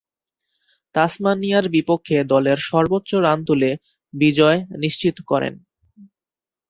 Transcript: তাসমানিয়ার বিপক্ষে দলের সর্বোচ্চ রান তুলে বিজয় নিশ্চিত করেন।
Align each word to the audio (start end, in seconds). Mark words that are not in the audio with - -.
তাসমানিয়ার 0.95 1.65
বিপক্ষে 1.69 2.17
দলের 2.23 2.59
সর্বোচ্চ 2.69 3.11
রান 3.25 3.39
তুলে 3.45 3.71
বিজয় 4.13 4.59
নিশ্চিত 4.77 5.15
করেন। 5.27 5.53